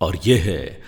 [0.00, 0.80] और यह है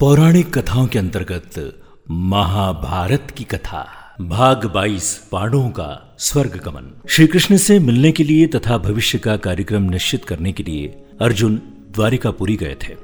[0.00, 1.80] पौराणिक कथाओं के अंतर्गत
[2.10, 8.46] महाभारत की कथा, भाग 22 पांडवों का स्वर्ग गमन। श्री कृष्ण से मिलने के लिए
[8.46, 10.86] तथा भविष्य का कार्यक्रम निश्चित करने के लिए
[11.20, 11.56] अर्जुन
[11.94, 12.96] द्वारिकापुरी गए थे।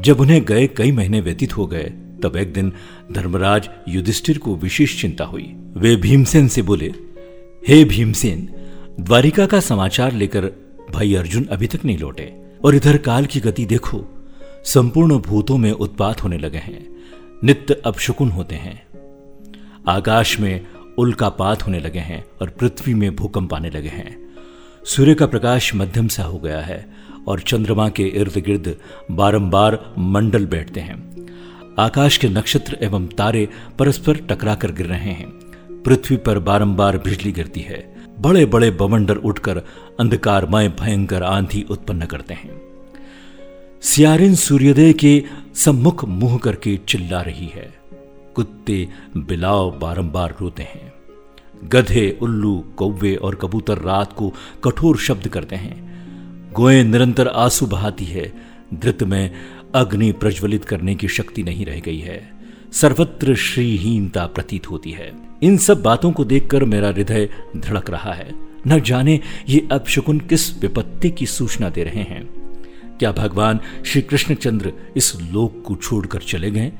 [0.00, 1.84] जब उन्हें गए कई महीने व्यतीत हो गए,
[2.22, 2.72] तब एक दिन
[3.12, 6.92] धर्मराज युधिष्ठिर को विशेष चिंता हुई। वे भीमसेन से बोले,
[7.68, 8.48] हे भीमसेन,
[9.00, 10.50] द्वारिका का समाचार लेकर
[10.90, 14.15] भाई अर्जुन अभी तक नहीं लौटे और इधर काल की गति देखो।
[14.66, 16.96] संपूर्ण भूतों में उत्पात होने लगे हैं।
[17.44, 18.86] नित्य अपशकुन होते हैं।
[19.88, 20.66] आकाश में
[20.98, 24.36] उल्कापात होने लगे हैं और पृथ्वी में भूकंप आने लगे हैं।
[24.84, 26.92] सूर्य का प्रकाश मध्यम सा हो गया है
[27.28, 28.76] और चंद्रमा के इर्द गिर्द
[29.10, 31.26] बारंबार मंडल बैठते हैं।
[31.78, 35.30] आकाश के नक्षत्र एवं तारे परस्पर टकरा कर गिर रहे हैं।
[35.82, 39.56] पृथ्वी पर बारंबार बिजली गिरती है। बड़े बड़े बवंडर उठकर
[40.00, 42.75] अंधकारमय, भयंकर आंधी उत्पन्न करते हैं।
[43.86, 47.74] सियारिन सूर्योदय के सम्मुख मुँह करके चिल्ला रही है।
[48.34, 50.92] कुत्ते बिलाव बारंबार रोते हैं।
[51.68, 54.34] गधे, उल्लू, कौवे और कबूतर रात को
[54.64, 55.76] कठोर शब्द करते हैं।
[56.52, 58.32] गोए निरंतर आँसू बहाती है।
[58.74, 59.30] धृत में
[59.74, 62.30] अग्नि प्रज्वलित करने की शक्ति नहीं रह गई है।
[62.72, 65.12] सर्वत्र श्रीहीनता प्रतीत होती है।
[65.42, 68.34] इन सब बातों को देखकर मेरा हृदय धड़क रहा है।
[68.66, 72.45] न जाने ये अपशकुन किस विपत्ति की सूचना दे रहे हैं।
[72.98, 76.72] क्या भगवान श्री कृष्णचंद्र इस लोक को छोड़कर चले गए,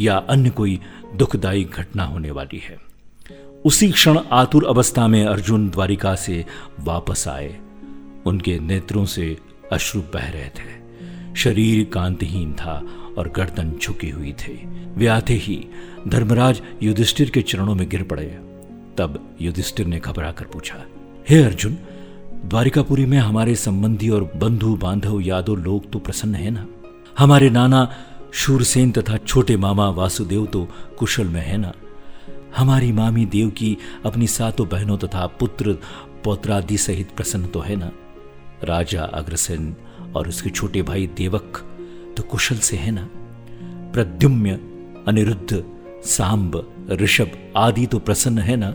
[0.00, 0.80] या अन्य कोई
[1.16, 2.76] दुखदायी घटना होने वाली है?
[3.64, 6.44] उसी क्षण आतुर अवस्था में अर्जुन द्वारिका से
[6.80, 7.56] वापस आए।
[8.26, 9.36] उनके नेत्रों से
[9.72, 12.82] अश्रु बह रहे थे। शरीर कांतिहीन था
[13.18, 14.54] और गर्दन झुकी हुई थी।
[14.96, 15.64] वे आते ही
[16.08, 18.26] धर्मराज युधिष्ठिर के चरणों में गिर पड़े।
[18.98, 20.84] तब युधिष्ठिर ने घबरा कर पूछा,
[21.28, 21.76] हे अर्जुन
[22.44, 26.66] द्वारिकापुरी में हमारे संबंधी और बंधु, बांधव, यादव लोग तो प्रसन्न है ना?
[27.18, 27.94] हमारे नाना
[28.32, 31.72] शूरसेन तथा छोटे मामा वासुदेव तो कुशल में है ना?
[32.56, 35.78] हमारी मामी देव की अपनी सातों बहनों तथा पुत्र
[36.24, 37.90] पौत्रादि सहित प्रसन्न तो है ना?
[38.64, 39.76] राजा, अग्रसेन
[40.16, 41.64] और उसके छोटे भाई देवक
[42.16, 43.08] तो कुशल से है ना?
[43.92, 44.50] प्रद्युम्य
[45.08, 45.64] अनिरुद्ध,
[46.04, 48.74] सांब, ऋषभ आदि तो प्रसन्न है ना?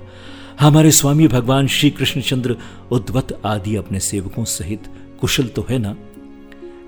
[0.59, 2.57] हमारे स्वामी भगवान श्री कृष्णचंद्र
[2.91, 4.83] उद्वत आदि अपने सेवकों सहित
[5.21, 5.95] कुशल तो है ना?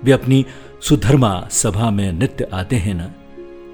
[0.04, 0.46] वे अपनी
[0.82, 3.14] सुधर्मा सभा में नित्य आते हैं ना?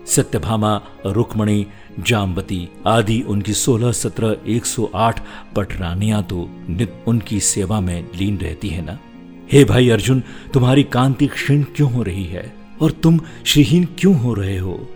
[0.06, 1.66] सत्यभामा, रुक्मणी,
[2.00, 5.20] जामवती आदि उनकी सोलह सत्रह एक सौ आठ
[5.56, 8.98] पटरानियाँ तो नित्य उनकी सेवा में लीन रहती है ना?
[9.52, 10.22] हे भाई अर्जुन,
[10.54, 14.88] तुम्हारी कांति क्षीण क्यों हो रही है और तुम श्रीहीन क्यों हो रहे हो?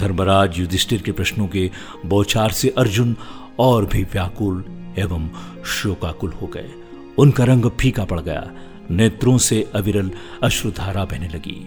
[0.00, 1.70] धर्मराज युधिष्ठिर के प्रश्नों के
[2.06, 3.16] बौछार से अर्जुन
[3.58, 4.64] और भी व्याकुल
[4.98, 5.28] एवं
[5.64, 6.70] शोकाकुल हो गए।
[7.18, 8.54] उनका रंग फीका पड़ गया।
[8.90, 10.10] नेत्रों से अविरल
[10.42, 11.66] अश्रुधारा बहने लगी।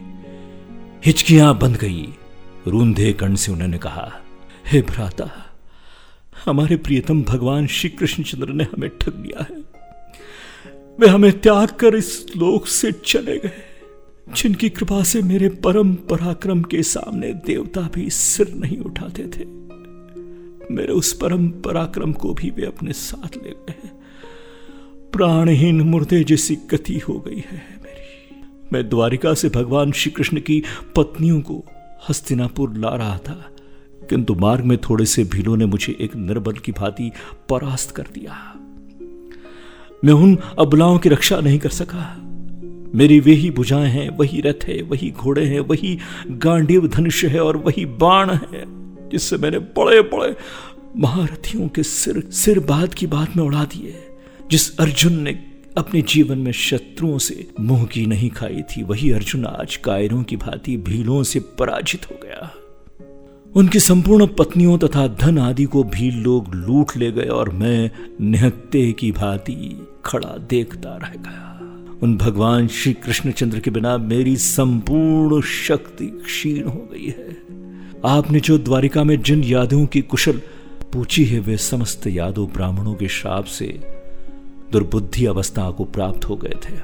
[1.06, 2.14] हिचकियाँ बंद गई।
[2.68, 4.12] रूंधे कण से उन्होंने कहा,
[4.68, 5.56] हे भ्राता,
[6.46, 9.58] हमारे प्रियतम भगवान श्री कृष्णचंद्र ने हमें ठग लिया है।
[11.00, 13.52] वे हमें त्याग कर इस लोक से चले गए,
[14.36, 19.61] जिनकी कृपा से मेरे परम पराक्रम के सामने देवता भी सिर नहीं उठाते थे।
[20.72, 23.92] मेरे उस परम पराक्रम को भी वे अपने साथ ले गए हैं।
[25.14, 28.42] प्राणहीन मुर्दे जैसी गति हो गई है मेरी।
[28.74, 30.64] मैं द्वारिका से भगवान श्री कृष्ण की
[30.96, 31.66] पत्नियों को
[32.10, 33.48] हस्तिनापुर ला रहा था।
[34.10, 37.12] किंतु मार्ग में थोड़े से भीलों ने मुझे एक निर्बल की भांति
[37.50, 38.54] परास्त कर दिया।
[40.06, 42.18] मैं उन अबलाओं की रक्षा नहीं कर सका।
[42.96, 47.40] मेरी वे ही बुझाएँ हैं, वही रथ है, वही घोड़े हैं, वही गांडीव धनुष है
[47.40, 48.81] और वही बाण है।
[49.12, 50.36] जिससे मैंने बड़े बड़े
[50.98, 53.96] महारथियों के सिर सिर बात की बात में उड़ा दिए,
[54.52, 55.40] जिस अर्जुन ने
[55.78, 60.38] अपने जीवन में शत्रुओं से मुँह की नहीं खाई थी, वही अर्जुन आज कायरों की
[60.38, 62.52] भांति भीलों से पराजित हो गया।
[63.56, 68.92] उनकी संपूर्ण पत्नियों तथा धन आदि को भील लोग लूट ले गए और मैं निहत्ते
[68.92, 71.48] की भांति खड़ा देखता रह गया।
[72.04, 77.51] उन भगवान श्री कृष्णचंद्र के बिना मेरी संपूर्ण शक्ति क्षीण हो गई है।
[78.06, 80.42] आपने जो द्वारिका में जिन यादों की कुशल
[80.94, 83.66] पूछी है, वे समस्त यादव ब्राह्मणों के श्राप से
[84.72, 86.80] दुर्बुद्धि अवस्था को प्राप्त हो गए थे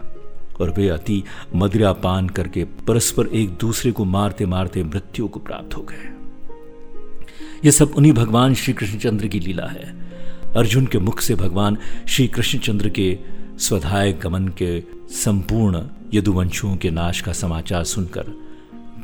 [0.62, 1.24] और वे अति
[1.56, 6.10] मदिरा पान करके परस्पर एक दूसरे को मारते मारते मृत्यु को प्राप्त हो गए।
[7.66, 10.12] यह सब उन्हीं भगवान श्री कृष्णचंद्र की लीला है।
[10.56, 11.78] अर्जुन के मुख से भगवान
[12.08, 13.18] श्री कृष्णचंद्र के
[13.60, 15.84] स्वधाय गमन के संपूर्ण
[16.14, 18.24] यदुवंशों के नाश का समाचार सुनकर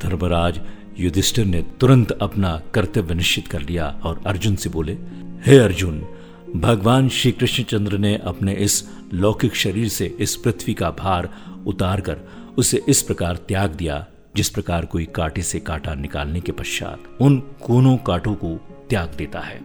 [0.03, 0.61] धर्मराज
[0.99, 6.07] युधिष्ठिर ने तुरंत अपना कर्तव्य निश्चित कर लिया और अर्जुन से बोले, हे hey अर्जुन,
[6.55, 11.29] भगवान श्री कृष्णचंद्र ने अपने इस लौकिक शरीर से इस पृथ्वी का भार
[11.67, 12.17] उतारकर
[12.57, 17.43] उसे इस प्रकार त्याग दिया, जिस प्रकार कोई कांटे से कांटा निकालने के पश्चात उन
[17.61, 19.61] कोनों कांटों को त्याग देता है।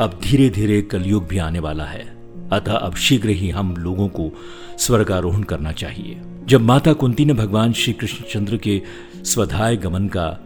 [0.00, 2.20] अब धीरे धीरे कलयुग भी आने वाला है।
[2.52, 4.30] अतः अब शीघ्र ही हम लोगों को
[4.78, 8.82] स्वर्गारोहण करना चाहिए। जब माता कुंती ने भगवान श्री कृष्णचंद्र के
[9.24, 10.40] स्वधाय गमन का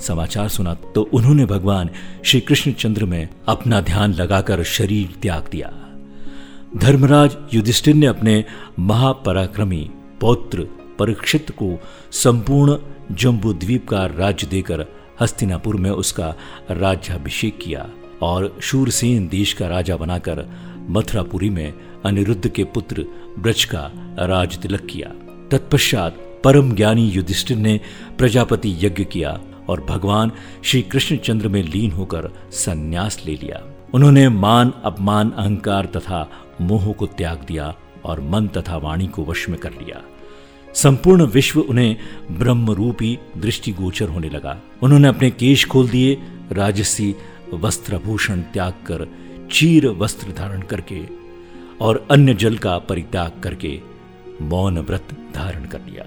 [0.00, 1.90] समाचार सुना तो उन्होंने भगवान
[2.24, 5.72] श्री कृष्णचंद्र में अपना ध्यान लगाकर शरीर त्याग दिया।
[6.76, 8.44] धर्मराज युधिष्ठिर ने अपने
[8.78, 10.68] महापराक्रमी पौत्र
[10.98, 11.82] परीक्षित को
[12.12, 12.76] संपूर्ण
[13.14, 14.86] जम्बू द्वीप का राज्य देकर
[15.20, 16.34] हस्तिनापुर में उसका
[16.70, 17.88] राज्याभिषेक किया
[18.22, 20.48] और शूरसेन देश का राजा बनाकर
[20.90, 21.72] मथुरापुरी में
[22.04, 23.04] अनिरुद्ध के पुत्र
[23.38, 25.08] ब्रज का राज तिलक किया।
[25.50, 27.80] तत्पश्चात परम ज्ञानी युधिष्ठिर ने
[28.18, 30.32] प्रजापति यज्ञ किया और भगवान
[30.64, 36.30] श्री कृष्णचंद्र में लीन होकर संन्यास ले लिया। उन्होंने मान, अपमान, अहंकार तथा
[36.60, 37.74] मोह को त्याग दिया
[38.04, 40.02] और मन तथा वाणी को वश में कर लिया।
[40.74, 41.96] संपूर्ण विश्व उन्हें
[42.30, 47.14] ब्रह्म रूपी दृष्टिगोचर होने लगा। उन्होंने अपने केश खोल दिए, राजसी
[47.54, 49.08] वस्त्रभूषण त्याग कर
[49.52, 51.02] चीर वस्त्र धारण करके
[51.80, 53.80] और अन्य जल का परित्याग करके
[54.42, 56.04] मौन व्रत धारण कर लिया।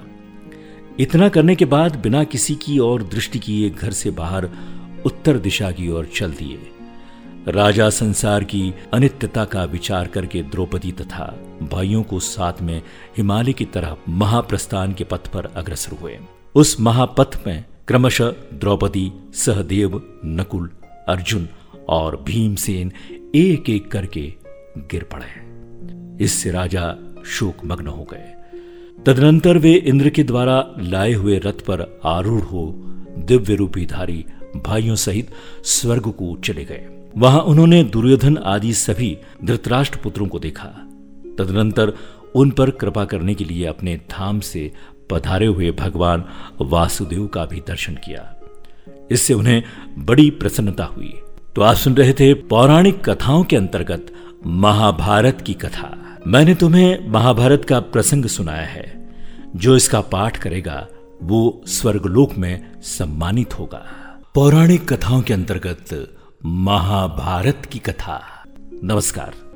[0.99, 4.49] इतना करने के बाद बिना किसी की और दृष्टि किए घर से बाहर
[5.05, 6.59] उत्तर दिशा की ओर चल दिए।
[7.47, 11.25] राजा संसार की अनित्यता का विचार करके द्रौपदी तथा
[11.61, 12.81] भाइयों को साथ में
[13.17, 16.19] हिमालय की तरह महाप्रस्थान के पथ पर अग्रसर हुए।
[16.55, 20.69] उस महापथ में क्रमशः द्रौपदी, सहदेव, नकुल,
[21.07, 21.49] अर्जुन
[21.89, 22.91] और भीमसेन
[23.35, 24.33] एक एक करके
[24.77, 25.51] गिर पड़े।
[26.23, 26.95] इससे राजा
[27.25, 28.33] शोक मग्न हो गए।
[29.05, 32.73] तदनंतर वे इंद्र के द्वारा लाए हुए रथ पर आरूढ़ हो
[33.17, 34.25] दिव्य रूपी धारी
[34.65, 35.29] भाइयों सहित
[35.63, 40.67] स्वर्ग को चले गए। वहाँ उन्होंने दुर्योधन आदि सभी धृतराष्ट्र पुत्रों को देखा।
[41.37, 41.93] तदनंतर
[42.35, 44.71] उन पर कृपा करने के लिए अपने धाम से
[45.09, 46.23] पधारे हुए भगवान
[46.61, 48.35] वासुदेव का भी दर्शन किया।
[49.11, 49.63] इससे उन्हें
[49.97, 51.13] बड़ी प्रसन्नता हुई।
[51.55, 54.13] तो आप सुन रहे थे पौराणिक कथाओं के अंतर्गत
[54.47, 59.09] महाभारत की कथा। मैंने तुम्हें महाभारत का प्रसंग सुनाया है।
[59.55, 60.87] जो इसका पाठ करेगा,
[61.23, 63.85] वो स्वर्गलोक में सम्मानित होगा।
[64.35, 66.15] पौराणिक कथाओं के अंतर्गत
[66.45, 68.43] महाभारत की कथा।
[68.83, 69.50] नमस्कार।